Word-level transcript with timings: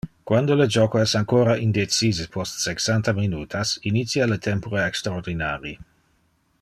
Quando 0.29 0.55
le 0.59 0.65
joco 0.75 1.01
es 1.01 1.11
ancora 1.19 1.57
indecise 1.65 2.25
post 2.37 2.63
sexanta 2.63 3.15
minutas, 3.19 3.75
initia 3.93 4.29
le 4.33 4.39
tempore 4.47 4.83
extraordinari. 4.87 5.77